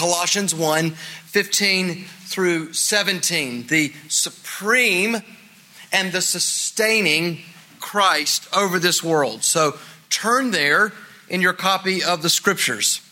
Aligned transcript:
Colossians 0.00 0.54
1 0.54 0.92
15 0.92 2.04
through 2.04 2.72
17, 2.72 3.66
the 3.66 3.92
supreme 4.08 5.18
and 5.92 6.10
the 6.10 6.22
sustaining 6.22 7.40
Christ 7.80 8.48
over 8.56 8.78
this 8.78 9.04
world. 9.04 9.44
So 9.44 9.78
turn 10.08 10.52
there 10.52 10.94
in 11.28 11.42
your 11.42 11.52
copy 11.52 12.02
of 12.02 12.22
the 12.22 12.30
scriptures. 12.30 13.02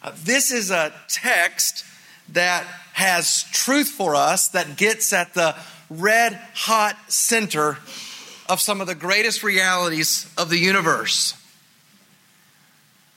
Uh, 0.00 0.12
this 0.22 0.52
is 0.52 0.70
a 0.70 0.92
text 1.08 1.84
that 2.28 2.66
has 2.92 3.42
truth 3.50 3.88
for 3.88 4.14
us 4.14 4.46
that 4.50 4.76
gets 4.76 5.12
at 5.12 5.34
the 5.34 5.56
red 5.90 6.34
hot 6.54 6.96
center 7.08 7.78
of 8.48 8.60
some 8.60 8.80
of 8.80 8.86
the 8.86 8.94
greatest 8.94 9.42
realities 9.42 10.32
of 10.38 10.50
the 10.50 10.58
universe. 10.58 11.34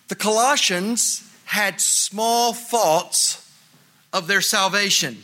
The 0.08 0.16
Colossians 0.16 1.22
had 1.46 1.80
small 1.80 2.54
thoughts 2.54 3.42
of 4.12 4.28
their 4.28 4.42
salvation. 4.42 5.18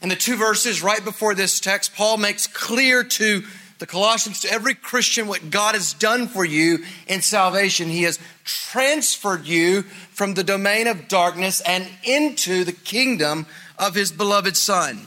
In 0.00 0.08
the 0.08 0.16
two 0.16 0.36
verses 0.36 0.82
right 0.82 1.04
before 1.04 1.34
this 1.34 1.60
text, 1.60 1.94
Paul 1.94 2.16
makes 2.16 2.46
clear 2.46 3.04
to 3.04 3.44
the 3.78 3.86
Colossians, 3.86 4.40
to 4.40 4.52
every 4.52 4.74
Christian, 4.74 5.26
what 5.26 5.50
God 5.50 5.74
has 5.74 5.92
done 5.92 6.28
for 6.28 6.44
you 6.44 6.84
in 7.08 7.20
salvation. 7.20 7.88
He 7.88 8.04
has 8.04 8.18
transferred 8.44 9.44
you 9.44 9.82
from 9.82 10.34
the 10.34 10.44
domain 10.44 10.86
of 10.86 11.08
darkness 11.08 11.60
and 11.62 11.88
into 12.04 12.62
the 12.64 12.72
kingdom 12.72 13.46
of 13.78 13.94
His 13.94 14.12
beloved 14.12 14.56
Son. 14.56 15.00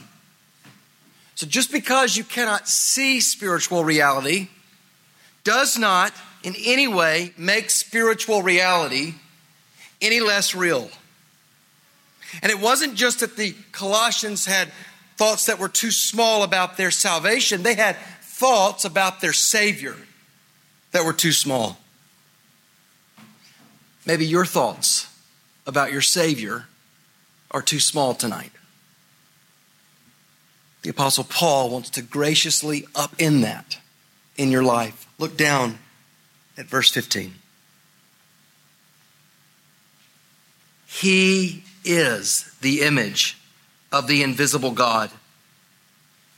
So 1.36 1.46
just 1.46 1.72
because 1.72 2.16
you 2.16 2.24
cannot 2.24 2.68
see 2.68 3.20
spiritual 3.20 3.84
reality 3.84 4.48
does 5.44 5.78
not 5.78 6.12
in 6.42 6.54
any 6.64 6.88
way 6.88 7.32
make 7.38 7.70
spiritual 7.70 8.42
reality 8.42 9.14
any 10.00 10.20
less 10.20 10.54
real. 10.54 10.90
And 12.42 12.50
it 12.50 12.60
wasn't 12.60 12.94
just 12.94 13.20
that 13.20 13.36
the 13.36 13.54
Colossians 13.72 14.46
had 14.46 14.70
thoughts 15.16 15.46
that 15.46 15.58
were 15.58 15.68
too 15.68 15.90
small 15.90 16.42
about 16.42 16.76
their 16.76 16.90
salvation, 16.90 17.62
they 17.62 17.74
had 17.74 17.96
thoughts 18.20 18.84
about 18.84 19.20
their 19.20 19.32
Savior 19.32 19.96
that 20.92 21.04
were 21.04 21.12
too 21.12 21.32
small. 21.32 21.78
Maybe 24.04 24.26
your 24.26 24.44
thoughts 24.44 25.08
about 25.66 25.92
your 25.92 26.02
Savior 26.02 26.66
are 27.50 27.62
too 27.62 27.80
small 27.80 28.14
tonight. 28.14 28.52
The 30.82 30.90
Apostle 30.90 31.24
Paul 31.24 31.70
wants 31.70 31.90
to 31.90 32.02
graciously 32.02 32.82
upend 32.94 33.42
that 33.42 33.78
in 34.36 34.52
your 34.52 34.62
life. 34.62 35.08
Look 35.18 35.36
down 35.36 35.78
at 36.56 36.66
verse 36.66 36.90
15. 36.90 37.34
He 41.00 41.62
is 41.84 42.50
the 42.62 42.80
image 42.80 43.36
of 43.92 44.06
the 44.06 44.22
invisible 44.22 44.70
God, 44.70 45.10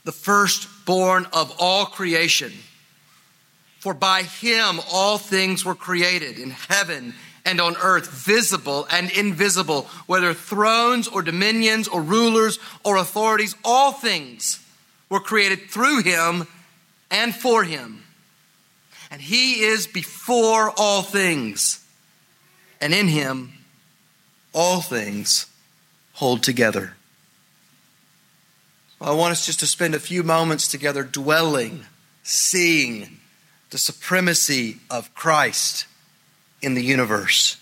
the 0.03 0.11
firstborn 0.11 1.27
of 1.31 1.55
all 1.59 1.85
creation. 1.85 2.51
For 3.79 3.93
by 3.93 4.23
him 4.23 4.81
all 4.91 5.17
things 5.17 5.63
were 5.63 5.75
created 5.75 6.37
in 6.37 6.49
heaven 6.49 7.13
and 7.45 7.61
on 7.61 7.77
earth, 7.81 8.09
visible 8.09 8.85
and 8.91 9.09
invisible, 9.11 9.83
whether 10.07 10.33
thrones 10.33 11.07
or 11.07 11.21
dominions 11.21 11.87
or 11.87 12.01
rulers 12.01 12.59
or 12.83 12.97
authorities, 12.97 13.55
all 13.63 13.93
things 13.93 14.59
were 15.09 15.21
created 15.21 15.69
through 15.69 16.03
him 16.03 16.45
and 17.09 17.33
for 17.33 17.63
him. 17.63 18.03
And 19.09 19.21
he 19.21 19.61
is 19.61 19.87
before 19.87 20.73
all 20.75 21.01
things, 21.01 21.81
and 22.81 22.93
in 22.93 23.07
him 23.07 23.53
all 24.53 24.81
things 24.81 25.45
hold 26.13 26.43
together. 26.43 26.93
I 29.01 29.11
want 29.11 29.31
us 29.31 29.45
just 29.45 29.61
to 29.61 29.67
spend 29.67 29.95
a 29.95 29.99
few 29.99 30.23
moments 30.23 30.67
together 30.67 31.03
dwelling, 31.03 31.85
seeing 32.23 33.19
the 33.69 33.77
supremacy 33.77 34.77
of 34.89 35.13
Christ 35.13 35.85
in 36.61 36.73
the 36.73 36.83
universe. 36.83 37.57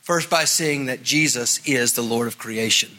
First, 0.00 0.30
by 0.30 0.44
seeing 0.44 0.86
that 0.86 1.02
Jesus 1.02 1.60
is 1.66 1.92
the 1.92 2.02
Lord 2.02 2.26
of 2.26 2.38
creation. 2.38 2.90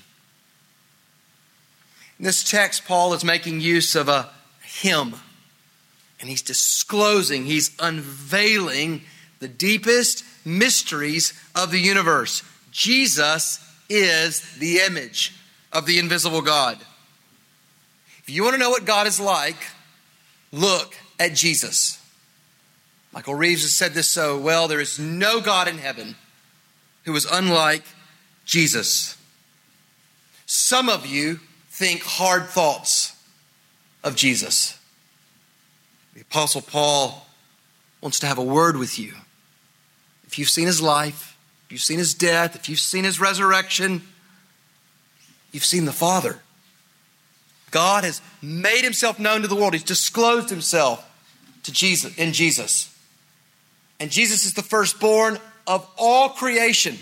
In 2.19 2.25
this 2.25 2.43
text, 2.43 2.85
Paul 2.85 3.13
is 3.13 3.25
making 3.25 3.61
use 3.61 3.95
of 3.95 4.07
a 4.07 4.29
hymn, 4.61 5.15
and 6.19 6.29
he's 6.29 6.41
disclosing, 6.41 7.45
he's 7.45 7.75
unveiling 7.79 9.01
the 9.39 9.47
deepest 9.47 10.23
mysteries 10.45 11.33
of 11.55 11.71
the 11.71 11.79
universe. 11.79 12.43
Jesus 12.71 13.59
is 13.89 14.41
the 14.57 14.77
image 14.79 15.33
of 15.71 15.85
the 15.85 15.99
invisible 15.99 16.41
God. 16.41 16.79
If 18.19 18.29
you 18.29 18.43
want 18.43 18.53
to 18.53 18.59
know 18.59 18.69
what 18.69 18.85
God 18.85 19.07
is 19.07 19.19
like, 19.19 19.57
look 20.51 20.95
at 21.19 21.33
Jesus. 21.33 21.99
Michael 23.11 23.35
Reeves 23.35 23.61
has 23.61 23.75
said 23.75 23.93
this 23.93 24.09
so 24.09 24.39
well 24.39 24.67
there 24.67 24.79
is 24.79 24.97
no 24.97 25.39
God 25.41 25.67
in 25.67 25.77
heaven 25.77 26.15
who 27.05 27.15
is 27.15 27.25
unlike 27.25 27.83
Jesus. 28.45 29.17
Some 30.45 30.89
of 30.89 31.05
you 31.05 31.39
think 31.69 32.01
hard 32.03 32.45
thoughts 32.45 33.15
of 34.03 34.15
Jesus. 34.15 34.79
The 36.13 36.21
Apostle 36.21 36.61
Paul 36.61 37.27
wants 38.01 38.19
to 38.19 38.27
have 38.27 38.37
a 38.37 38.43
word 38.43 38.77
with 38.77 38.99
you. 38.99 39.13
If 40.33 40.39
you've 40.39 40.49
seen 40.49 40.65
his 40.65 40.81
life, 40.81 41.37
if 41.67 41.73
you've 41.73 41.81
seen 41.81 41.99
his 41.99 42.15
death, 42.15 42.55
if 42.55 42.67
you've 42.67 42.79
seen 42.79 43.03
his 43.03 43.19
resurrection, 43.19 44.01
you've 45.51 45.63
seen 45.63 45.85
the 45.85 45.91
Father. 45.91 46.39
God 47.69 48.03
has 48.03 48.19
made 48.41 48.83
himself 48.83 49.19
known 49.19 49.43
to 49.43 49.47
the 49.47 49.53
world. 49.53 49.73
He's 49.73 49.83
disclosed 49.83 50.49
himself 50.49 51.07
to 51.61 51.71
Jesus 51.71 52.17
in 52.17 52.33
Jesus. 52.33 52.97
And 53.99 54.09
Jesus 54.09 54.43
is 54.43 54.55
the 54.55 54.63
firstborn 54.63 55.37
of 55.67 55.87
all 55.99 56.29
creation. 56.29 56.97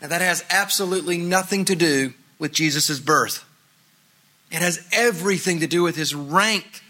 Now, 0.00 0.06
that 0.06 0.20
has 0.20 0.44
absolutely 0.48 1.18
nothing 1.18 1.64
to 1.64 1.74
do 1.74 2.14
with 2.38 2.52
Jesus' 2.52 3.00
birth, 3.00 3.44
it 4.52 4.62
has 4.62 4.86
everything 4.92 5.58
to 5.58 5.66
do 5.66 5.82
with 5.82 5.96
his 5.96 6.14
rank. 6.14 6.84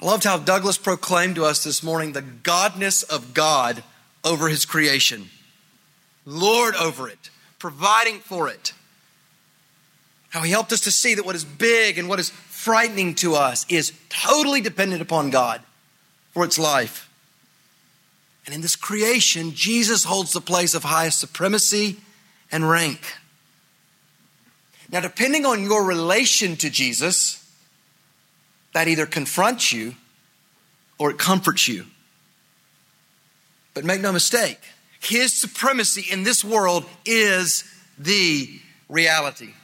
I 0.00 0.06
loved 0.06 0.24
how 0.24 0.38
Douglas 0.38 0.78
proclaimed 0.78 1.34
to 1.34 1.44
us 1.44 1.62
this 1.62 1.82
morning 1.82 2.12
the 2.12 2.22
godness 2.22 3.04
of 3.04 3.34
God 3.34 3.82
over 4.24 4.48
his 4.48 4.64
creation, 4.64 5.28
Lord 6.24 6.74
over 6.74 7.06
it, 7.08 7.28
providing 7.58 8.20
for 8.20 8.48
it. 8.48 8.72
How 10.30 10.40
he 10.40 10.52
helped 10.52 10.72
us 10.72 10.80
to 10.82 10.90
see 10.90 11.14
that 11.14 11.26
what 11.26 11.34
is 11.34 11.44
big 11.44 11.98
and 11.98 12.08
what 12.08 12.20
is 12.20 12.30
frightening 12.30 13.14
to 13.16 13.34
us 13.34 13.66
is 13.68 13.92
totally 14.08 14.62
dependent 14.62 15.02
upon 15.02 15.28
God 15.28 15.60
for 16.32 16.44
its 16.44 16.58
life. 16.58 17.10
And 18.46 18.54
in 18.54 18.62
this 18.62 18.76
creation, 18.76 19.52
Jesus 19.52 20.04
holds 20.04 20.32
the 20.32 20.40
place 20.40 20.74
of 20.74 20.84
highest 20.84 21.20
supremacy 21.20 21.98
and 22.50 22.68
rank. 22.68 23.00
Now, 24.90 25.00
depending 25.00 25.44
on 25.44 25.62
your 25.62 25.84
relation 25.84 26.56
to 26.56 26.70
Jesus, 26.70 27.39
that 28.72 28.88
either 28.88 29.06
confronts 29.06 29.72
you 29.72 29.94
or 30.98 31.10
it 31.10 31.18
comforts 31.18 31.66
you. 31.66 31.86
But 33.74 33.84
make 33.84 34.00
no 34.00 34.12
mistake, 34.12 34.58
his 35.00 35.32
supremacy 35.32 36.04
in 36.10 36.24
this 36.24 36.44
world 36.44 36.84
is 37.04 37.64
the 37.98 38.60
reality. 38.88 39.54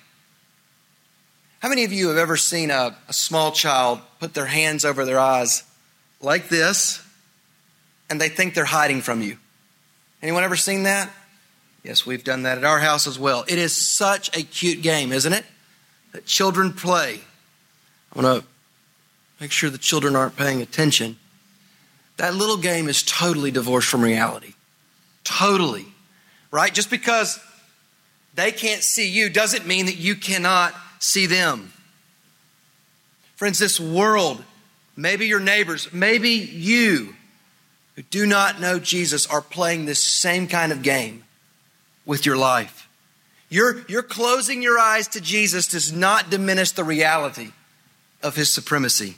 How 1.60 1.68
many 1.68 1.84
of 1.84 1.92
you 1.92 2.08
have 2.08 2.16
ever 2.16 2.36
seen 2.36 2.70
a, 2.70 2.96
a 3.08 3.12
small 3.12 3.52
child 3.52 4.00
put 4.20 4.34
their 4.34 4.46
hands 4.46 4.84
over 4.84 5.04
their 5.04 5.18
eyes 5.18 5.64
like 6.20 6.48
this 6.48 7.02
and 8.08 8.20
they 8.20 8.28
think 8.28 8.54
they're 8.54 8.64
hiding 8.64 9.00
from 9.02 9.22
you. 9.22 9.38
Anyone 10.22 10.44
ever 10.44 10.56
seen 10.56 10.84
that? 10.84 11.10
Yes, 11.82 12.06
we've 12.06 12.24
done 12.24 12.42
that 12.42 12.58
at 12.58 12.64
our 12.64 12.78
house 12.78 13.06
as 13.06 13.18
well. 13.18 13.44
It 13.48 13.58
is 13.58 13.74
such 13.74 14.36
a 14.36 14.42
cute 14.42 14.82
game, 14.82 15.12
isn't 15.12 15.32
it? 15.32 15.44
That 16.12 16.26
children 16.26 16.72
play. 16.72 17.20
I 18.12 18.20
want 18.20 18.42
to 18.42 18.48
make 19.40 19.52
sure 19.52 19.70
the 19.70 19.78
children 19.78 20.16
aren't 20.16 20.36
paying 20.36 20.62
attention. 20.62 21.18
That 22.16 22.34
little 22.34 22.56
game 22.56 22.88
is 22.88 23.02
totally 23.02 23.50
divorced 23.50 23.88
from 23.88 24.02
reality. 24.02 24.54
Totally. 25.24 25.86
Right? 26.50 26.72
Just 26.72 26.90
because 26.90 27.38
they 28.34 28.52
can't 28.52 28.82
see 28.82 29.08
you 29.08 29.28
doesn't 29.28 29.66
mean 29.66 29.86
that 29.86 29.96
you 29.96 30.14
cannot 30.14 30.74
see 30.98 31.26
them. 31.26 31.72
Friends, 33.34 33.58
this 33.58 33.78
world, 33.78 34.42
maybe 34.96 35.26
your 35.26 35.40
neighbors, 35.40 35.92
maybe 35.92 36.30
you, 36.30 37.14
who 37.96 38.02
do 38.02 38.26
not 38.26 38.60
know 38.60 38.78
Jesus 38.78 39.26
are 39.26 39.42
playing 39.42 39.84
this 39.84 40.02
same 40.02 40.48
kind 40.48 40.72
of 40.72 40.82
game 40.82 41.24
with 42.06 42.24
your 42.24 42.36
life. 42.36 42.88
You're, 43.48 43.84
you're 43.88 44.02
closing 44.02 44.62
your 44.62 44.78
eyes 44.78 45.08
to 45.08 45.20
Jesus 45.20 45.66
does 45.66 45.92
not 45.92 46.30
diminish 46.30 46.72
the 46.72 46.84
reality 46.84 47.52
of 48.22 48.36
his 48.36 48.52
supremacy. 48.52 49.16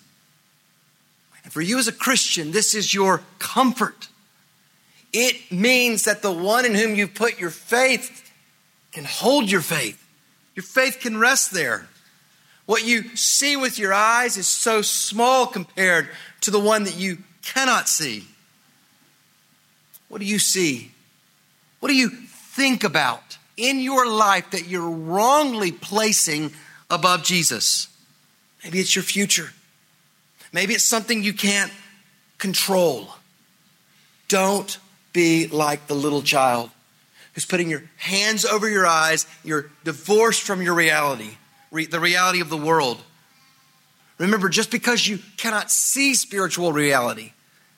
And 1.44 1.52
for 1.52 1.60
you 1.60 1.78
as 1.78 1.88
a 1.88 1.92
Christian, 1.92 2.50
this 2.50 2.74
is 2.74 2.92
your 2.92 3.22
comfort. 3.38 4.08
It 5.12 5.50
means 5.50 6.04
that 6.04 6.22
the 6.22 6.32
one 6.32 6.64
in 6.64 6.74
whom 6.74 6.94
you 6.94 7.08
put 7.08 7.38
your 7.38 7.50
faith 7.50 8.30
can 8.92 9.04
hold 9.04 9.50
your 9.50 9.60
faith. 9.60 10.04
Your 10.54 10.64
faith 10.64 10.98
can 11.00 11.18
rest 11.18 11.52
there. 11.52 11.88
What 12.66 12.84
you 12.84 13.16
see 13.16 13.56
with 13.56 13.78
your 13.78 13.94
eyes 13.94 14.36
is 14.36 14.46
so 14.46 14.82
small 14.82 15.46
compared 15.46 16.08
to 16.42 16.50
the 16.50 16.60
one 16.60 16.84
that 16.84 16.96
you 16.96 17.18
cannot 17.42 17.88
see. 17.88 18.26
What 20.08 20.20
do 20.20 20.26
you 20.26 20.38
see? 20.38 20.92
What 21.80 21.88
do 21.88 21.94
you 21.94 22.10
think 22.10 22.84
about 22.84 23.38
in 23.56 23.80
your 23.80 24.06
life 24.06 24.50
that 24.50 24.66
you're 24.66 24.90
wrongly 24.90 25.72
placing 25.72 26.52
above 26.90 27.24
Jesus? 27.24 27.88
Maybe 28.64 28.80
it's 28.80 28.94
your 28.94 29.04
future. 29.04 29.52
Maybe 30.52 30.74
it's 30.74 30.84
something 30.84 31.22
you 31.22 31.32
can't 31.32 31.72
control. 32.38 33.08
Don't 34.28 34.78
be 35.12 35.46
like 35.46 35.86
the 35.86 35.94
little 35.94 36.22
child 36.22 36.70
who's 37.34 37.46
putting 37.46 37.70
your 37.70 37.82
hands 37.96 38.44
over 38.44 38.68
your 38.68 38.86
eyes. 38.86 39.26
You're 39.44 39.70
divorced 39.84 40.42
from 40.42 40.62
your 40.62 40.74
reality, 40.74 41.36
the 41.72 42.00
reality 42.00 42.40
of 42.40 42.50
the 42.50 42.56
world. 42.56 43.02
Remember, 44.18 44.48
just 44.48 44.70
because 44.70 45.06
you 45.06 45.18
cannot 45.36 45.70
see 45.70 46.14
spiritual 46.14 46.72
reality 46.72 47.32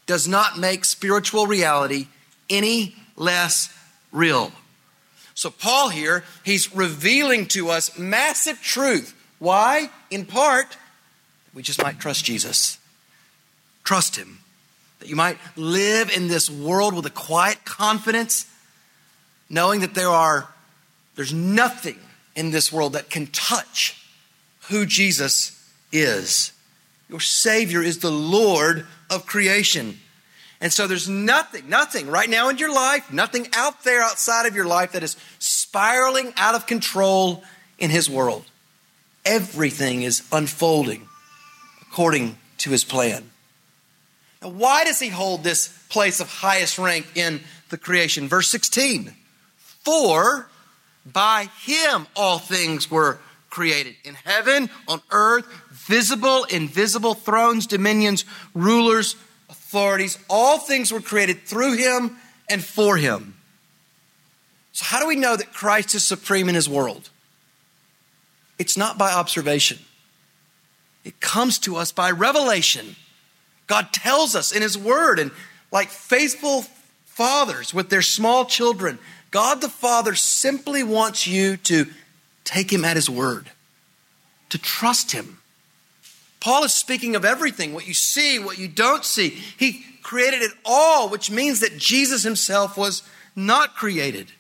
does 0.07 0.27
not 0.27 0.59
make 0.59 0.85
spiritual 0.85 1.47
reality 1.47 2.09
any 2.49 2.97
less 3.17 3.73
real. 4.11 4.53
So, 5.35 5.51
Paul 5.51 5.91
here, 5.91 6.25
he's 6.45 6.75
revealing 6.75 7.47
to 7.49 7.71
us 7.71 7.99
massive 7.99 8.61
truth. 8.63 9.15
Why? 9.39 9.91
In 10.11 10.27
part, 10.27 10.77
we 11.55 11.63
just 11.63 11.83
might 11.83 11.99
trust 11.99 12.25
Jesus. 12.25 12.79
Trust 13.85 14.17
him. 14.17 14.39
That 15.01 15.09
you 15.09 15.17
might 15.17 15.39
live 15.57 16.11
in 16.11 16.29
this 16.29 16.51
world 16.51 16.95
with 16.95 17.07
a 17.07 17.11
quiet 17.11 17.65
confidence, 17.65 18.47
knowing 19.49 19.81
that 19.81 19.95
there 19.95 20.09
are 20.09 20.49
there's 21.17 21.35
nothing 21.35 21.99
in 22.37 22.51
this 22.51 22.73
world 22.73 22.93
that 22.93 23.11
can 23.11 23.27
touch 23.27 24.07
who 24.69 24.87
Jesus 24.87 25.61
is. 25.93 26.53
Your 27.09 27.21
Savior 27.21 27.83
is 27.83 27.99
the 27.99 28.11
Lord 28.11 28.87
of 29.11 29.27
creation. 29.27 29.99
And 30.61 30.73
so 30.73 30.87
there's 30.87 31.09
nothing, 31.09 31.69
nothing 31.69 32.07
right 32.07 32.31
now 32.31 32.49
in 32.49 32.59
your 32.59 32.73
life, 32.73 33.13
nothing 33.13 33.49
out 33.55 33.83
there 33.83 34.03
outside 34.03 34.47
of 34.47 34.55
your 34.55 34.67
life 34.67 34.93
that 34.93 35.03
is 35.03 35.17
spiraling 35.39 36.33
out 36.37 36.55
of 36.55 36.67
control 36.67 37.43
in 37.79 37.91
His 37.91 38.09
world. 38.09 38.45
Everything 39.25 40.03
is 40.03 40.23
unfolding 40.31 41.09
according 41.91 42.37
to 42.59 42.71
His 42.71 42.85
plan. 42.85 43.31
Now, 44.43 44.51
why 44.51 44.85
does 44.85 45.01
He 45.01 45.09
hold 45.09 45.43
this 45.43 45.69
place 45.89 46.21
of 46.21 46.29
highest 46.29 46.79
rank 46.79 47.07
in 47.15 47.41
the 47.71 47.79
creation? 47.79 48.29
Verse 48.29 48.49
16 48.49 49.15
For 49.57 50.49
by 51.05 51.49
Him 51.63 52.07
all 52.17 52.39
things 52.39 52.91
were 52.91 53.19
created 53.49 53.97
in 54.05 54.15
heaven, 54.15 54.71
on 54.87 55.01
earth, 55.11 55.45
visible, 55.71 56.45
invisible, 56.45 57.15
thrones, 57.15 57.67
dominions, 57.67 58.25
rulers 58.55 59.17
authorities. 59.71 60.19
All 60.29 60.59
things 60.59 60.93
were 60.93 61.01
created 61.01 61.43
through 61.43 61.77
him 61.77 62.17
and 62.49 62.63
for 62.63 62.97
him. 62.97 63.35
So, 64.73 64.85
how 64.85 65.01
do 65.01 65.07
we 65.07 65.17
know 65.17 65.37
that 65.37 65.53
Christ 65.53 65.95
is 65.95 66.05
supreme 66.05 66.49
in 66.49 66.55
his 66.55 66.69
world? 66.69 67.11
It's 68.59 68.77
not 68.77 68.99
by 68.99 69.13
observation, 69.13 69.79
it 71.05 71.21
comes 71.21 71.59
to 71.61 71.77
us 71.77 71.93
by 71.93 72.11
revelation. 72.11 72.97
God 73.67 73.93
tells 73.93 74.35
us 74.35 74.53
in 74.53 74.63
his 74.63 74.77
word, 74.77 75.19
and 75.19 75.31
like 75.71 75.89
faithful 75.89 76.63
fathers 77.05 77.73
with 77.73 77.91
their 77.91 78.03
small 78.03 78.45
children, 78.45 78.99
God 79.31 79.61
the 79.61 79.69
Father 79.69 80.15
simply 80.15 80.83
wants 80.83 81.27
you 81.27 81.57
to 81.59 81.87
take 82.45 82.73
him 82.73 82.85
at 82.85 82.97
his 82.97 83.09
word, 83.09 83.51
to 84.49 84.59
trust 84.59 85.13
him. 85.13 85.39
Paul 86.41 86.65
is 86.65 86.73
speaking 86.73 87.15
of 87.15 87.25
everything 87.25 87.73
what 87.75 87.87
you 87.87 87.95
see, 87.95 88.39
what 88.39 88.59
you 88.59 88.67
don't 88.67 89.05
see. 89.05 89.29
He 89.29 89.85
created 90.03 90.43
it 90.43 90.53
all, 90.65 91.09
which 91.09 91.31
means 91.31 91.61
that 91.61 91.77
Jesus 91.77 92.23
himself 92.23 92.77
was 92.77 93.03
not 93.37 93.77
created. 93.77 94.33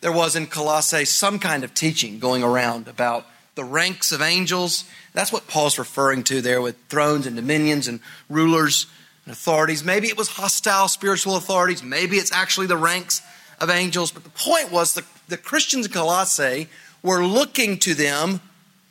There 0.00 0.12
was 0.12 0.36
in 0.36 0.46
Colossae 0.46 1.04
some 1.04 1.38
kind 1.38 1.64
of 1.64 1.74
teaching 1.74 2.18
going 2.18 2.42
around 2.42 2.86
about 2.86 3.26
the 3.56 3.64
ranks 3.64 4.12
of 4.12 4.22
angels. 4.22 4.84
That's 5.12 5.32
what 5.32 5.48
Paul's 5.48 5.78
referring 5.78 6.22
to 6.24 6.40
there 6.40 6.62
with 6.62 6.76
thrones 6.88 7.26
and 7.26 7.34
dominions 7.34 7.88
and 7.88 7.98
rulers 8.30 8.86
and 9.24 9.32
authorities. 9.32 9.82
Maybe 9.82 10.06
it 10.06 10.16
was 10.16 10.28
hostile 10.28 10.86
spiritual 10.86 11.36
authorities. 11.36 11.82
Maybe 11.82 12.18
it's 12.18 12.32
actually 12.32 12.68
the 12.68 12.76
ranks 12.76 13.20
of 13.60 13.68
angels. 13.68 14.12
But 14.12 14.22
the 14.22 14.30
point 14.30 14.70
was 14.70 14.92
the, 14.92 15.04
the 15.26 15.36
Christians 15.36 15.86
in 15.86 15.92
Colossae 15.92 16.68
were 17.02 17.26
looking 17.26 17.78
to 17.80 17.94
them 17.94 18.40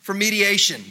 for 0.02 0.12
mediation 0.12 0.84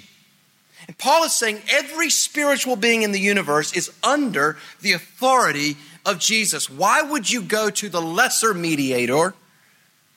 and 0.87 0.97
Paul 0.97 1.23
is 1.23 1.33
saying 1.33 1.61
every 1.69 2.09
spiritual 2.09 2.75
being 2.75 3.01
in 3.01 3.11
the 3.11 3.19
universe 3.19 3.73
is 3.73 3.91
under 4.03 4.57
the 4.81 4.93
authority 4.93 5.77
of 6.05 6.19
Jesus. 6.19 6.69
Why 6.69 7.01
would 7.01 7.31
you 7.31 7.41
go 7.41 7.69
to 7.71 7.89
the 7.89 8.01
lesser 8.01 8.53
mediator 8.53 9.33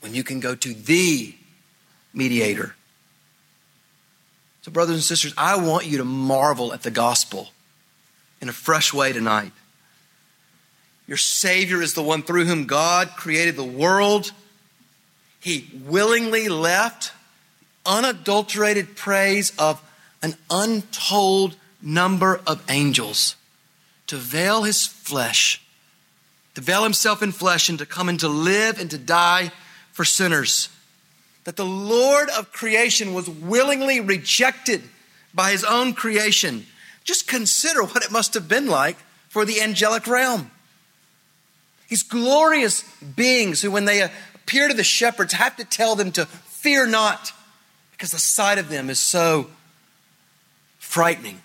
when 0.00 0.14
you 0.14 0.22
can 0.22 0.40
go 0.40 0.54
to 0.54 0.74
the 0.74 1.34
mediator? 2.12 2.74
So, 4.68 4.72
brothers 4.72 4.96
and 4.96 5.02
sisters, 5.02 5.32
I 5.38 5.56
want 5.56 5.86
you 5.86 5.96
to 5.96 6.04
marvel 6.04 6.74
at 6.74 6.82
the 6.82 6.90
gospel 6.90 7.48
in 8.42 8.50
a 8.50 8.52
fresh 8.52 8.92
way 8.92 9.14
tonight. 9.14 9.52
Your 11.06 11.16
Savior 11.16 11.80
is 11.80 11.94
the 11.94 12.02
one 12.02 12.22
through 12.22 12.44
whom 12.44 12.66
God 12.66 13.12
created 13.16 13.56
the 13.56 13.64
world. 13.64 14.30
He 15.40 15.70
willingly 15.86 16.50
left 16.50 17.12
unadulterated 17.86 18.94
praise 18.94 19.54
of 19.58 19.82
an 20.22 20.34
untold 20.50 21.56
number 21.80 22.38
of 22.46 22.62
angels 22.68 23.36
to 24.08 24.16
veil 24.16 24.64
his 24.64 24.84
flesh, 24.86 25.62
to 26.56 26.60
veil 26.60 26.82
himself 26.82 27.22
in 27.22 27.32
flesh, 27.32 27.70
and 27.70 27.78
to 27.78 27.86
come 27.86 28.10
and 28.10 28.20
to 28.20 28.28
live 28.28 28.78
and 28.78 28.90
to 28.90 28.98
die 28.98 29.50
for 29.92 30.04
sinners. 30.04 30.68
That 31.48 31.56
the 31.56 31.64
Lord 31.64 32.28
of 32.28 32.52
creation 32.52 33.14
was 33.14 33.26
willingly 33.26 34.00
rejected 34.00 34.82
by 35.32 35.50
his 35.50 35.64
own 35.64 35.94
creation. 35.94 36.66
Just 37.04 37.26
consider 37.26 37.84
what 37.84 38.04
it 38.04 38.12
must 38.12 38.34
have 38.34 38.48
been 38.48 38.66
like 38.66 38.98
for 39.30 39.46
the 39.46 39.62
angelic 39.62 40.06
realm. 40.06 40.50
These 41.88 42.02
glorious 42.02 42.82
beings 43.00 43.62
who, 43.62 43.70
when 43.70 43.86
they 43.86 44.02
appear 44.02 44.68
to 44.68 44.74
the 44.74 44.84
shepherds, 44.84 45.32
have 45.32 45.56
to 45.56 45.64
tell 45.64 45.96
them 45.96 46.12
to 46.12 46.26
fear 46.26 46.86
not 46.86 47.32
because 47.92 48.10
the 48.10 48.18
sight 48.18 48.58
of 48.58 48.68
them 48.68 48.90
is 48.90 49.00
so 49.00 49.48
frightening. 50.78 51.40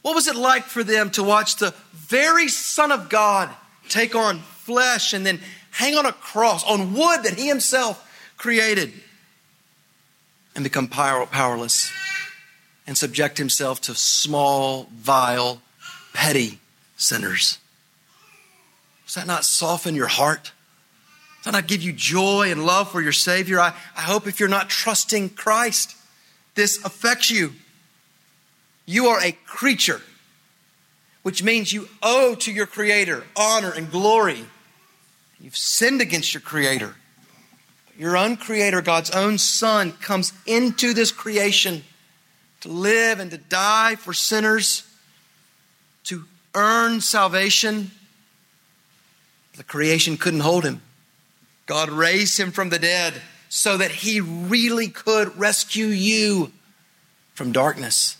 What 0.00 0.14
was 0.14 0.28
it 0.28 0.36
like 0.36 0.64
for 0.64 0.82
them 0.82 1.10
to 1.10 1.22
watch 1.22 1.56
the 1.56 1.74
very 1.92 2.48
Son 2.48 2.90
of 2.90 3.10
God 3.10 3.50
take 3.90 4.14
on 4.14 4.38
flesh 4.38 5.12
and 5.12 5.26
then 5.26 5.40
hang 5.72 5.94
on 5.94 6.06
a 6.06 6.12
cross 6.12 6.64
on 6.64 6.94
wood 6.94 7.24
that 7.24 7.34
he 7.36 7.48
himself 7.48 8.02
created 8.38 8.94
and 10.56 10.64
become 10.64 10.88
powerless 10.88 11.92
and 12.86 12.96
subject 12.96 13.38
himself 13.38 13.80
to 13.82 13.94
small, 13.94 14.88
vile, 14.92 15.60
petty 16.14 16.58
sinners? 16.96 17.58
Does 19.04 19.14
that 19.14 19.26
not 19.26 19.44
soften 19.44 19.94
your 19.94 20.08
heart? 20.08 20.44
Does 21.36 21.44
that 21.44 21.52
not 21.52 21.68
give 21.68 21.82
you 21.82 21.92
joy 21.92 22.50
and 22.50 22.64
love 22.64 22.90
for 22.90 23.00
your 23.00 23.12
Savior? 23.12 23.60
I, 23.60 23.74
I 23.96 24.00
hope 24.00 24.26
if 24.26 24.40
you're 24.40 24.48
not 24.48 24.70
trusting 24.70 25.30
Christ, 25.30 25.94
this 26.54 26.82
affects 26.84 27.30
you. 27.30 27.52
You 28.86 29.06
are 29.08 29.22
a 29.22 29.32
creature, 29.44 30.00
which 31.22 31.42
means 31.42 31.72
you 31.72 31.88
owe 32.02 32.34
to 32.36 32.52
your 32.52 32.66
Creator 32.66 33.24
honor 33.36 33.72
and 33.72 33.90
glory. 33.90 34.46
You've 35.38 35.56
sinned 35.56 36.00
against 36.00 36.32
your 36.32 36.40
Creator. 36.40 36.94
Your 37.98 38.16
own 38.16 38.36
Creator, 38.36 38.82
God's 38.82 39.10
own 39.10 39.38
Son, 39.38 39.92
comes 39.92 40.32
into 40.44 40.92
this 40.92 41.10
creation 41.10 41.82
to 42.60 42.68
live 42.68 43.20
and 43.20 43.30
to 43.30 43.38
die 43.38 43.96
for 43.96 44.12
sinners, 44.12 44.86
to 46.04 46.24
earn 46.54 47.00
salvation. 47.00 47.90
The 49.56 49.64
creation 49.64 50.16
couldn't 50.16 50.40
hold 50.40 50.64
him. 50.64 50.82
God 51.64 51.88
raised 51.88 52.38
him 52.38 52.52
from 52.52 52.68
the 52.68 52.78
dead 52.78 53.14
so 53.48 53.76
that 53.76 53.90
he 53.90 54.20
really 54.20 54.88
could 54.88 55.38
rescue 55.38 55.86
you 55.86 56.52
from 57.34 57.52
darkness 57.52 58.18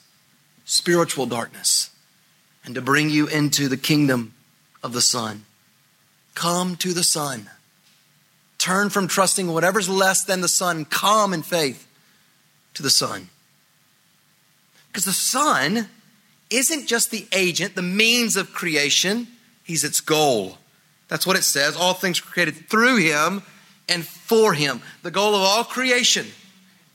spiritual 0.66 1.26
darkness 1.26 1.90
and 2.64 2.74
to 2.74 2.82
bring 2.82 3.08
you 3.08 3.28
into 3.28 3.68
the 3.68 3.76
kingdom 3.76 4.34
of 4.82 4.92
the 4.92 5.00
Son. 5.00 5.46
Come 6.34 6.76
to 6.76 6.92
the 6.92 7.04
Son. 7.04 7.48
Turn 8.66 8.90
from 8.90 9.06
trusting 9.06 9.46
whatever's 9.46 9.88
less 9.88 10.24
than 10.24 10.40
the 10.40 10.48
Son. 10.48 10.84
Come 10.86 11.32
in 11.32 11.44
faith 11.44 11.86
to 12.74 12.82
the 12.82 12.90
Son. 12.90 13.28
Because 14.88 15.04
the 15.04 15.12
Son 15.12 15.88
isn't 16.50 16.88
just 16.88 17.12
the 17.12 17.28
agent, 17.30 17.76
the 17.76 17.82
means 17.82 18.36
of 18.36 18.52
creation, 18.52 19.28
He's 19.62 19.84
its 19.84 20.00
goal. 20.00 20.58
That's 21.06 21.24
what 21.24 21.36
it 21.36 21.44
says. 21.44 21.76
All 21.76 21.94
things 21.94 22.18
created 22.18 22.68
through 22.68 22.96
him 22.96 23.44
and 23.88 24.04
for 24.04 24.52
him. 24.52 24.82
The 25.04 25.12
goal 25.12 25.36
of 25.36 25.42
all 25.42 25.62
creation, 25.62 26.26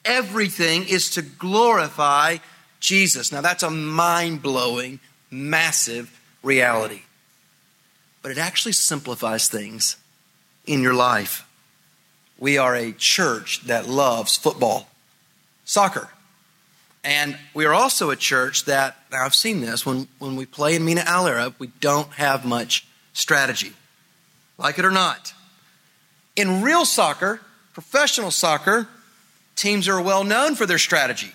everything 0.04 0.90
is 0.90 1.12
to 1.12 1.22
glorify 1.22 2.40
Jesus. 2.82 3.32
Now, 3.32 3.40
that's 3.40 3.63
a 3.63 3.70
mind 3.70 4.42
blowing, 4.42 5.00
massive 5.30 6.20
reality. 6.44 7.04
But 8.22 8.32
it 8.34 8.38
actually 8.38 8.74
simplifies 8.74 9.48
things 9.48 9.96
in 10.68 10.82
your 10.82 10.94
life. 10.94 11.48
We 12.42 12.58
are 12.58 12.76
a 12.76 12.92
church 12.92 13.62
that 13.68 13.88
loves 13.88 14.36
football, 14.36 14.90
soccer. 15.64 16.10
And 17.04 17.38
we 17.54 17.66
are 17.66 17.74
also 17.74 18.10
a 18.10 18.16
church 18.16 18.66
that, 18.66 18.98
I've 19.14 19.36
seen 19.36 19.62
this, 19.62 19.86
when, 19.86 20.08
when 20.18 20.36
we 20.36 20.48
play 20.48 20.76
in 20.76 20.84
Mina 20.84 21.04
Al 21.06 21.28
Arab, 21.28 21.54
we 21.60 21.68
don't 21.80 22.12
have 22.14 22.44
much 22.44 22.88
strategy. 23.14 23.74
Like 24.58 24.80
it 24.80 24.86
or 24.86 24.92
not. 24.92 25.34
In 26.36 26.64
real 26.64 26.84
soccer, 26.84 27.42
professional 27.74 28.32
soccer, 28.32 28.88
teams 29.56 29.88
are 29.88 30.02
well 30.02 30.24
known 30.24 30.56
for 30.56 30.66
their 30.66 30.80
strategy, 30.80 31.34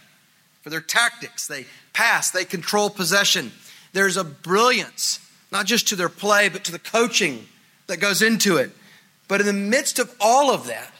for 0.62 0.70
their 0.70 0.80
tactics. 0.80 1.46
They 1.46 1.66
pass, 1.92 2.32
they 2.32 2.44
control 2.44 2.90
possession. 2.90 3.52
There's 3.92 4.16
a 4.16 4.24
brilliance, 4.24 5.20
not 5.52 5.66
just 5.66 5.86
to 5.88 5.96
their 5.96 6.08
play, 6.08 6.48
but 6.48 6.64
to 6.64 6.72
the 6.72 6.80
coaching 6.80 7.46
that 7.86 7.98
goes 7.98 8.22
into 8.22 8.56
it. 8.56 8.72
But 9.28 9.38
in 9.38 9.46
the 9.46 9.52
midst 9.52 10.00
of 10.00 10.12
all 10.20 10.50
of 10.50 10.66
that, 10.66 10.92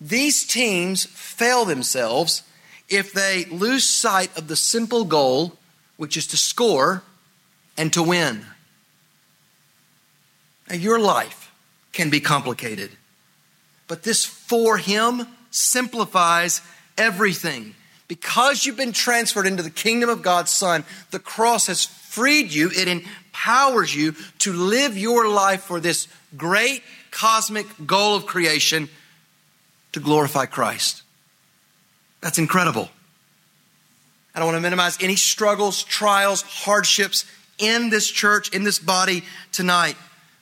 these 0.00 0.46
teams 0.46 1.04
fail 1.04 1.64
themselves 1.64 2.42
if 2.88 3.12
they 3.12 3.44
lose 3.46 3.88
sight 3.88 4.36
of 4.36 4.48
the 4.48 4.56
simple 4.56 5.04
goal, 5.04 5.56
which 5.96 6.16
is 6.16 6.26
to 6.28 6.36
score 6.36 7.02
and 7.76 7.92
to 7.92 8.02
win. 8.02 8.44
Now, 10.68 10.76
your 10.76 10.98
life 10.98 11.52
can 11.92 12.10
be 12.10 12.20
complicated, 12.20 12.90
but 13.86 14.02
this 14.02 14.24
for 14.24 14.78
Him 14.78 15.26
simplifies 15.50 16.60
everything. 16.98 17.74
Because 18.06 18.66
you've 18.66 18.76
been 18.76 18.92
transferred 18.92 19.46
into 19.46 19.62
the 19.62 19.70
kingdom 19.70 20.10
of 20.10 20.22
God's 20.22 20.50
Son, 20.50 20.84
the 21.10 21.18
cross 21.18 21.68
has 21.68 21.84
freed 21.84 22.52
you, 22.52 22.70
it 22.70 22.86
empowers 22.86 23.94
you 23.94 24.14
to 24.40 24.52
live 24.52 24.96
your 24.96 25.28
life 25.28 25.62
for 25.62 25.80
this 25.80 26.08
great 26.36 26.82
cosmic 27.10 27.66
goal 27.86 28.14
of 28.14 28.26
creation 28.26 28.88
to 29.94 30.00
glorify 30.00 30.44
Christ. 30.44 31.02
That's 32.20 32.38
incredible. 32.38 32.88
I 34.34 34.40
don't 34.40 34.46
want 34.46 34.56
to 34.56 34.62
minimize 34.62 34.98
any 35.00 35.14
struggles, 35.14 35.84
trials, 35.84 36.42
hardships 36.42 37.24
in 37.58 37.90
this 37.90 38.10
church, 38.10 38.52
in 38.52 38.64
this 38.64 38.80
body 38.80 39.22
tonight. 39.52 39.96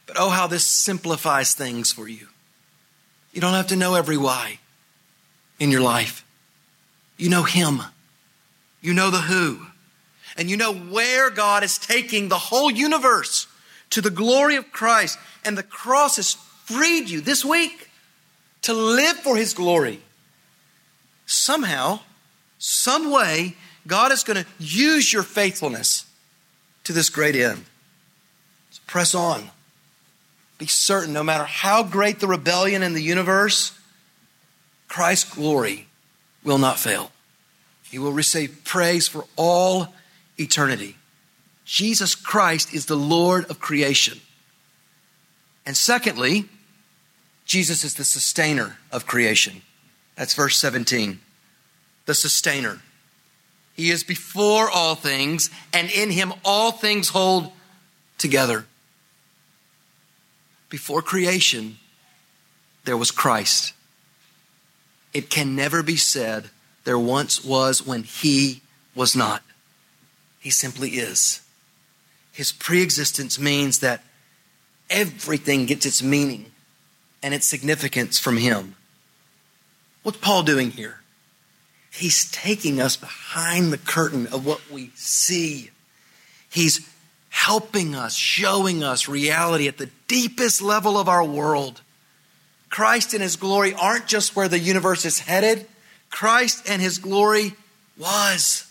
But 0.07 0.17
oh, 0.19 0.31
how 0.31 0.47
this 0.47 0.67
simplifies 0.67 1.55
things 1.55 1.93
for 1.93 2.09
you. 2.09 2.29
You 3.33 3.43
don't 3.43 3.53
have 3.53 3.67
to 3.69 3.77
know 3.77 3.95
every 3.95 4.17
why 4.17 4.59
in 5.61 5.71
your 5.71 5.83
life. 5.83 6.25
You 7.19 7.29
know 7.29 7.43
Him, 7.43 7.83
you 8.81 8.95
know 8.95 9.11
the 9.11 9.21
who, 9.21 9.67
and 10.39 10.49
you 10.49 10.57
know 10.57 10.73
where 10.73 11.29
God 11.29 11.63
is 11.63 11.77
taking 11.77 12.29
the 12.29 12.39
whole 12.39 12.71
universe 12.71 13.47
to 13.91 14.01
the 14.01 14.11
glory 14.11 14.57
of 14.57 14.73
Christ. 14.73 15.19
And 15.45 15.59
the 15.59 15.63
cross 15.63 16.17
has 16.17 16.35
freed 16.65 17.11
you 17.11 17.21
this 17.21 17.45
week 17.45 17.91
to 18.63 18.73
live 18.73 19.17
for 19.19 19.37
His 19.37 19.55
glory. 19.55 20.01
Somehow, 21.27 22.01
some 22.59 23.11
way, 23.11 23.57
God 23.87 24.13
is 24.13 24.23
going 24.23 24.43
to 24.43 24.47
use 24.59 25.13
your 25.13 25.23
faithfulness 25.23 26.07
to 26.85 26.93
this 26.93 27.09
great 27.09 27.35
end. 27.35 27.65
So 28.71 28.81
press 28.87 29.15
on. 29.15 29.51
Be 30.59 30.67
certain, 30.67 31.13
no 31.13 31.23
matter 31.23 31.45
how 31.45 31.83
great 31.83 32.21
the 32.21 32.29
rebellion 32.29 32.83
in 32.83 32.95
the 32.95 33.03
universe, 33.03 33.77
Christ's 34.89 35.35
glory 35.35 35.89
will 36.45 36.59
not 36.59 36.79
fail. 36.79 37.11
He 37.91 37.99
will 37.99 38.13
receive 38.13 38.63
praise 38.65 39.09
for 39.09 39.25
all 39.37 39.93
eternity. 40.39 40.97
Jesus 41.65 42.15
Christ 42.15 42.73
is 42.75 42.87
the 42.87 42.97
Lord 42.97 43.51
of 43.51 43.59
creation. 43.59 44.21
And 45.65 45.77
secondly, 45.77 46.49
Jesus 47.45 47.85
is 47.85 47.95
the 47.95 48.05
sustainer 48.05 48.79
of 48.91 49.07
creation. 49.07 49.63
That's 50.17 50.35
verse 50.35 50.57
17. 50.59 51.21
The 52.07 52.15
sustainer. 52.15 52.81
He 53.75 53.91
is 53.91 54.05
before 54.05 54.71
all 54.71 54.95
things, 54.95 55.51
and 55.73 55.91
in 55.91 56.11
him 56.11 56.33
all 56.45 56.73
things 56.73 57.09
hold 57.09 57.53
together. 58.19 58.67
Before 60.69 61.03
creation, 61.03 61.79
there 62.85 62.97
was 62.97 63.11
Christ. 63.11 63.73
It 65.13 65.31
can 65.31 65.57
never 65.57 65.83
be 65.83 65.97
said 65.97 66.51
there 66.85 66.99
once 66.99 67.45
was 67.45 67.87
when 67.87 68.03
he 68.03 68.63
was 68.95 69.15
not. 69.15 69.43
He 70.41 70.51
simply 70.51 70.91
is. 70.91 71.41
His 72.33 72.53
preexistence 72.53 73.39
means 73.39 73.81
that 73.81 74.03
everything 74.89 75.67
gets 75.67 75.87
its 75.87 76.03
meaning 76.03 76.52
and 77.23 77.33
its 77.33 77.47
significance 77.47 78.19
from 78.19 78.37
him. 78.37 78.75
What's 80.03 80.19
Paul 80.19 80.43
doing 80.43 80.71
here? 80.71 81.01
He's 81.91 82.31
taking 82.31 82.81
us 82.81 82.97
behind 82.97 83.73
the 83.73 83.79
curtain 83.79 84.27
of 84.29 84.47
what 84.47 84.61
we 84.71 84.91
see. 84.95 85.71
He's 86.51 86.89
helping 87.29 87.95
us, 87.95 88.15
showing 88.15 88.83
us 88.83 89.09
reality 89.09 89.69
at 89.69 89.79
the 89.79 89.91
deepest 90.09 90.63
level 90.63 90.99
of 90.99 91.09
our 91.09 91.25
world. 91.25 91.83
Christ 92.69 93.13
and 93.13 93.23
his 93.23 93.37
glory 93.37 93.75
aren't 93.75 94.07
just 94.07 94.35
where 94.35 94.49
the 94.49 94.59
universe 94.59 95.05
is 95.05 95.21
headed, 95.21 95.67
Christ 96.11 96.69
and 96.69 96.81
his 96.81 96.99
glory 96.99 97.55
was 97.99 98.67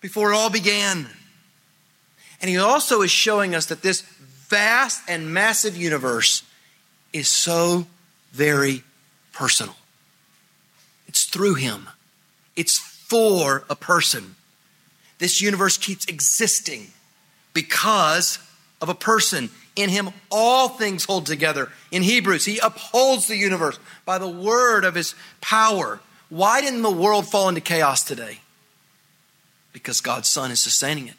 before 0.00 0.32
it 0.32 0.36
all 0.36 0.50
began. 0.50 1.06
And 2.40 2.48
he 2.48 2.56
also 2.56 3.02
is 3.02 3.10
showing 3.10 3.54
us 3.54 3.66
that 3.66 3.82
this 3.82 4.02
vast 4.02 5.02
and 5.08 5.32
massive 5.32 5.76
universe 5.76 6.42
is 7.12 7.28
so 7.28 7.86
very 8.32 8.82
personal. 9.32 9.74
It's 11.06 11.24
through 11.24 11.54
him, 11.54 11.88
it's 12.56 12.78
for 12.78 13.64
a 13.68 13.74
person. 13.74 14.36
This 15.18 15.42
universe 15.42 15.76
keeps 15.76 16.06
existing 16.06 16.86
because 17.52 18.38
of 18.80 18.88
a 18.88 18.94
person. 18.94 19.50
In 19.76 19.90
him, 19.90 20.10
all 20.30 20.68
things 20.68 21.04
hold 21.04 21.26
together. 21.26 21.70
In 21.90 22.02
Hebrews, 22.02 22.44
he 22.44 22.58
upholds 22.58 23.26
the 23.26 23.36
universe 23.36 23.78
by 24.04 24.18
the 24.18 24.28
word 24.28 24.84
of 24.84 24.94
his 24.94 25.14
power. 25.40 26.00
Why 26.28 26.60
didn't 26.60 26.82
the 26.82 26.90
world 26.90 27.26
fall 27.28 27.48
into 27.48 27.60
chaos 27.60 28.02
today? 28.02 28.40
Because 29.72 30.00
God's 30.00 30.28
Son 30.28 30.50
is 30.50 30.60
sustaining 30.60 31.08
it 31.08 31.14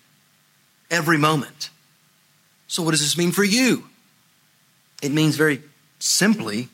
every 0.90 1.18
moment. 1.18 1.70
So, 2.68 2.84
what 2.84 2.92
does 2.92 3.02
this 3.02 3.18
mean 3.18 3.32
for 3.32 3.44
you? 3.44 3.86
It 5.02 5.12
means 5.12 5.36
very 5.36 5.62
simply 6.02 6.70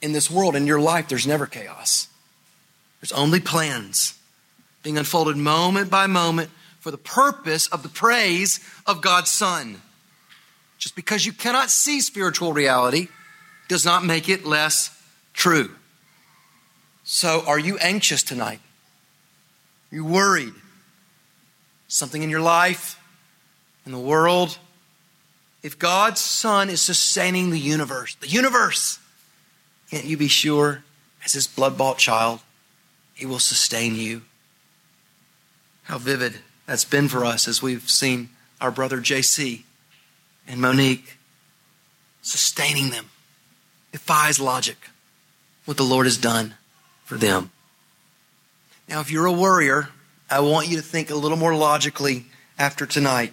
in 0.00 0.12
this 0.12 0.30
world, 0.30 0.56
in 0.56 0.66
your 0.66 0.80
life, 0.80 1.08
there's 1.08 1.26
never 1.26 1.46
chaos. 1.46 2.08
There's 3.00 3.12
only 3.12 3.40
plans 3.40 4.18
being 4.82 4.98
unfolded 4.98 5.36
moment 5.36 5.90
by 5.90 6.06
moment 6.06 6.50
for 6.80 6.90
the 6.90 6.98
purpose 6.98 7.68
of 7.68 7.82
the 7.82 7.88
praise 7.88 8.60
of 8.86 9.00
God's 9.00 9.30
Son. 9.30 9.80
Just 10.78 10.96
because 10.96 11.24
you 11.24 11.32
cannot 11.32 11.70
see 11.70 12.00
spiritual 12.00 12.52
reality 12.52 13.08
does 13.68 13.84
not 13.84 14.04
make 14.04 14.28
it 14.28 14.44
less 14.44 14.90
true. 15.32 15.70
So, 17.04 17.44
are 17.46 17.58
you 17.58 17.78
anxious 17.78 18.22
tonight? 18.22 18.60
Are 19.90 19.94
you 19.94 20.04
worried? 20.04 20.54
Something 21.86 22.22
in 22.22 22.30
your 22.30 22.40
life, 22.40 23.00
in 23.86 23.92
the 23.92 23.98
world? 23.98 24.58
If 25.62 25.78
God's 25.78 26.20
Son 26.20 26.68
is 26.68 26.80
sustaining 26.80 27.50
the 27.50 27.58
universe, 27.58 28.16
the 28.16 28.28
universe, 28.28 28.98
can't 29.90 30.04
you 30.04 30.16
be 30.16 30.28
sure, 30.28 30.82
as 31.24 31.32
His 31.32 31.46
blood 31.46 31.78
bought 31.78 31.98
child, 31.98 32.40
He 33.14 33.26
will 33.26 33.38
sustain 33.38 33.94
you? 33.94 34.22
How 35.84 35.98
vivid 35.98 36.38
that's 36.66 36.84
been 36.84 37.08
for 37.08 37.24
us 37.24 37.46
as 37.46 37.62
we've 37.62 37.88
seen 37.88 38.30
our 38.60 38.70
brother 38.70 38.98
JC 38.98 39.62
and 40.46 40.60
Monique 40.60 41.18
sustaining 42.22 42.90
them. 42.90 43.06
Defies 43.90 44.40
logic 44.40 44.88
what 45.64 45.76
the 45.76 45.82
Lord 45.82 46.06
has 46.06 46.16
done 46.16 46.54
for 47.04 47.16
them. 47.16 47.50
Now, 48.88 49.00
if 49.00 49.10
you're 49.10 49.26
a 49.26 49.32
worrier, 49.32 49.90
I 50.30 50.40
want 50.40 50.68
you 50.68 50.76
to 50.76 50.82
think 50.82 51.10
a 51.10 51.14
little 51.14 51.36
more 51.36 51.54
logically 51.54 52.26
after 52.58 52.86
tonight. 52.86 53.32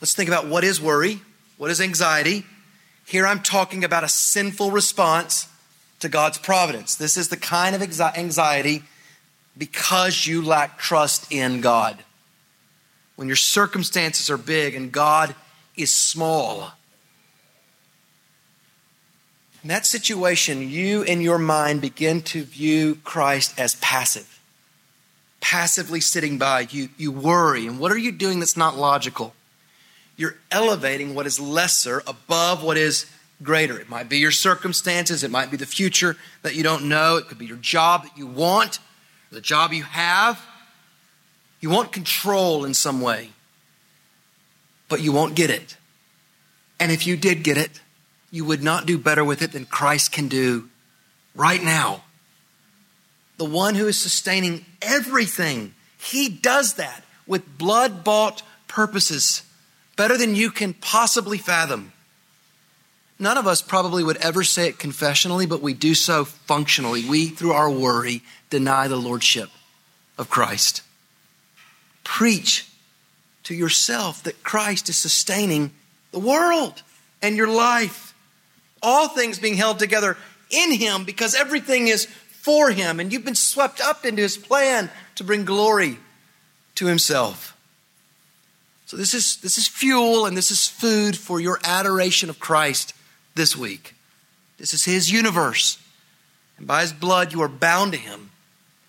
Let's 0.00 0.14
think 0.14 0.28
about 0.28 0.46
what 0.46 0.64
is 0.64 0.80
worry, 0.80 1.20
what 1.56 1.70
is 1.70 1.80
anxiety. 1.80 2.44
Here 3.06 3.26
I'm 3.26 3.40
talking 3.40 3.84
about 3.84 4.04
a 4.04 4.08
sinful 4.08 4.70
response 4.70 5.48
to 6.00 6.08
God's 6.08 6.38
providence. 6.38 6.94
This 6.94 7.16
is 7.16 7.28
the 7.28 7.36
kind 7.36 7.74
of 7.74 7.82
anxiety 7.82 8.82
because 9.56 10.26
you 10.26 10.42
lack 10.42 10.78
trust 10.78 11.30
in 11.32 11.60
God 11.60 12.02
when 13.16 13.28
your 13.28 13.36
circumstances 13.36 14.30
are 14.30 14.36
big 14.36 14.74
and 14.74 14.90
God 14.90 15.34
is 15.76 15.94
small. 15.94 16.72
In 19.62 19.68
that 19.68 19.86
situation, 19.86 20.68
you 20.68 21.02
in 21.02 21.20
your 21.20 21.38
mind 21.38 21.80
begin 21.80 22.20
to 22.22 22.42
view 22.44 22.96
Christ 23.02 23.58
as 23.58 23.76
passive, 23.76 24.40
passively 25.40 26.00
sitting 26.00 26.36
by. 26.36 26.66
You, 26.70 26.90
you 26.98 27.10
worry. 27.10 27.66
And 27.66 27.78
what 27.78 27.90
are 27.90 27.98
you 27.98 28.12
doing 28.12 28.40
that's 28.40 28.58
not 28.58 28.76
logical? 28.76 29.34
You're 30.16 30.36
elevating 30.50 31.14
what 31.14 31.26
is 31.26 31.40
lesser 31.40 32.02
above 32.06 32.62
what 32.62 32.76
is 32.76 33.06
greater. 33.42 33.78
It 33.78 33.88
might 33.88 34.08
be 34.08 34.18
your 34.18 34.30
circumstances, 34.30 35.24
it 35.24 35.30
might 35.30 35.50
be 35.50 35.56
the 35.56 35.66
future 35.66 36.16
that 36.42 36.54
you 36.54 36.62
don't 36.62 36.88
know, 36.88 37.16
it 37.16 37.28
could 37.28 37.38
be 37.38 37.46
your 37.46 37.56
job 37.56 38.04
that 38.04 38.16
you 38.16 38.26
want, 38.26 38.78
the 39.30 39.40
job 39.40 39.72
you 39.72 39.82
have. 39.82 40.44
You 41.60 41.70
want 41.70 41.92
control 41.92 42.64
in 42.64 42.74
some 42.74 43.00
way, 43.00 43.30
but 44.88 45.00
you 45.00 45.12
won't 45.12 45.34
get 45.34 45.50
it. 45.50 45.76
And 46.78 46.92
if 46.92 47.06
you 47.06 47.16
did 47.16 47.42
get 47.42 47.56
it, 47.56 47.80
you 48.30 48.44
would 48.44 48.62
not 48.62 48.84
do 48.84 48.98
better 48.98 49.24
with 49.24 49.42
it 49.42 49.52
than 49.52 49.64
Christ 49.64 50.12
can 50.12 50.28
do 50.28 50.68
right 51.34 51.62
now. 51.62 52.02
The 53.36 53.44
one 53.44 53.74
who 53.74 53.86
is 53.86 53.98
sustaining 53.98 54.64
everything, 54.82 55.74
he 55.96 56.28
does 56.28 56.74
that 56.74 57.04
with 57.26 57.58
blood 57.58 58.04
bought 58.04 58.42
purposes, 58.68 59.42
better 59.96 60.16
than 60.16 60.34
you 60.36 60.50
can 60.50 60.74
possibly 60.74 61.38
fathom. 61.38 61.92
None 63.18 63.38
of 63.38 63.46
us 63.46 63.62
probably 63.62 64.02
would 64.02 64.16
ever 64.16 64.42
say 64.42 64.68
it 64.68 64.78
confessionally, 64.78 65.46
but 65.46 65.62
we 65.62 65.72
do 65.72 65.94
so 65.94 66.24
functionally. 66.24 67.08
We, 67.08 67.28
through 67.28 67.52
our 67.52 67.70
worry, 67.70 68.22
deny 68.50 68.88
the 68.88 68.96
lordship 68.96 69.50
of 70.18 70.30
Christ. 70.30 70.82
Preach 72.02 72.68
to 73.44 73.54
yourself 73.54 74.22
that 74.24 74.42
Christ 74.42 74.88
is 74.88 74.96
sustaining 74.96 75.72
the 76.10 76.18
world 76.18 76.82
and 77.22 77.36
your 77.36 77.48
life 77.48 78.14
all 78.82 79.08
things 79.08 79.38
being 79.38 79.54
held 79.54 79.78
together 79.78 80.16
in 80.50 80.72
Him 80.72 81.04
because 81.04 81.34
everything 81.34 81.88
is 81.88 82.06
for 82.06 82.70
Him 82.70 83.00
and 83.00 83.12
you've 83.12 83.24
been 83.24 83.34
swept 83.34 83.80
up 83.80 84.04
into 84.04 84.22
His 84.22 84.36
plan 84.36 84.90
to 85.14 85.24
bring 85.24 85.44
glory 85.44 85.98
to 86.74 86.86
Himself. 86.86 87.53
So, 88.94 88.98
this 88.98 89.12
is, 89.12 89.38
this 89.38 89.58
is 89.58 89.66
fuel 89.66 90.24
and 90.24 90.36
this 90.36 90.52
is 90.52 90.68
food 90.68 91.16
for 91.16 91.40
your 91.40 91.58
adoration 91.64 92.30
of 92.30 92.38
Christ 92.38 92.94
this 93.34 93.56
week. 93.56 93.96
This 94.56 94.72
is 94.72 94.84
His 94.84 95.10
universe. 95.10 95.78
And 96.58 96.68
by 96.68 96.82
His 96.82 96.92
blood, 96.92 97.32
you 97.32 97.42
are 97.42 97.48
bound 97.48 97.90
to 97.90 97.98
Him, 97.98 98.30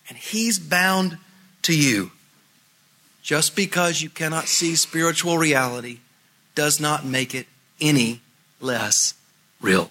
and 0.08 0.16
He's 0.16 0.60
bound 0.60 1.18
to 1.62 1.76
you. 1.76 2.12
Just 3.20 3.56
because 3.56 4.00
you 4.00 4.08
cannot 4.08 4.46
see 4.46 4.76
spiritual 4.76 5.38
reality 5.38 5.98
does 6.54 6.78
not 6.78 7.04
make 7.04 7.34
it 7.34 7.48
any 7.80 8.20
less 8.60 9.14
real. 9.60 9.90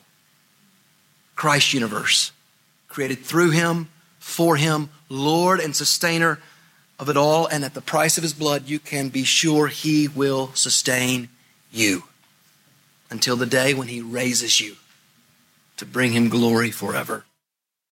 Christ 1.35 1.73
universe, 1.73 2.31
created 2.87 3.19
through 3.19 3.49
him, 3.49 3.89
for 4.19 4.55
him, 4.55 4.91
Lord 5.09 5.59
and 5.59 5.75
sustainer 5.75 6.39
of 6.99 7.09
it 7.09 7.17
all. 7.17 7.47
And 7.47 7.63
at 7.63 7.73
the 7.73 7.81
price 7.81 8.17
of 8.17 8.23
his 8.23 8.33
blood, 8.33 8.67
you 8.67 8.79
can 8.79 9.09
be 9.09 9.23
sure 9.23 9.67
he 9.67 10.07
will 10.07 10.51
sustain 10.53 11.29
you 11.71 12.03
until 13.09 13.35
the 13.35 13.45
day 13.45 13.73
when 13.73 13.87
he 13.87 14.01
raises 14.01 14.59
you 14.59 14.75
to 15.77 15.85
bring 15.85 16.11
him 16.11 16.29
glory 16.29 16.71
forever. 16.71 17.25